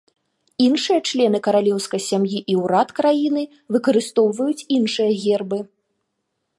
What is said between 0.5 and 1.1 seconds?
Іншыя